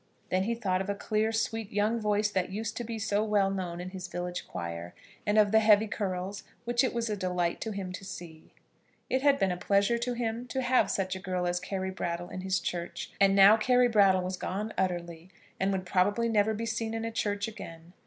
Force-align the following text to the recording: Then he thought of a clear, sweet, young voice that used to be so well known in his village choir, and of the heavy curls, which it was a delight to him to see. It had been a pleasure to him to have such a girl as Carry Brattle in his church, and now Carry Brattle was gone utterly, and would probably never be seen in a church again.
Then 0.29 0.45
he 0.45 0.55
thought 0.55 0.81
of 0.81 0.89
a 0.89 0.95
clear, 0.95 1.31
sweet, 1.31 1.71
young 1.71 1.99
voice 1.99 2.31
that 2.31 2.49
used 2.49 2.75
to 2.77 2.83
be 2.83 2.97
so 2.97 3.23
well 3.23 3.51
known 3.51 3.79
in 3.79 3.91
his 3.91 4.07
village 4.07 4.47
choir, 4.47 4.95
and 5.27 5.37
of 5.37 5.51
the 5.51 5.59
heavy 5.59 5.85
curls, 5.85 6.43
which 6.65 6.83
it 6.83 6.91
was 6.91 7.07
a 7.07 7.15
delight 7.15 7.61
to 7.61 7.71
him 7.71 7.91
to 7.91 8.03
see. 8.03 8.51
It 9.11 9.21
had 9.21 9.37
been 9.37 9.51
a 9.51 9.57
pleasure 9.57 9.99
to 9.99 10.13
him 10.13 10.47
to 10.47 10.63
have 10.63 10.89
such 10.89 11.15
a 11.15 11.19
girl 11.19 11.45
as 11.45 11.59
Carry 11.59 11.91
Brattle 11.91 12.29
in 12.29 12.41
his 12.41 12.59
church, 12.59 13.11
and 13.21 13.35
now 13.35 13.57
Carry 13.57 13.87
Brattle 13.87 14.23
was 14.23 14.37
gone 14.37 14.73
utterly, 14.75 15.29
and 15.59 15.71
would 15.71 15.85
probably 15.85 16.27
never 16.27 16.55
be 16.55 16.65
seen 16.65 16.95
in 16.95 17.05
a 17.05 17.11
church 17.11 17.47
again. 17.47 17.93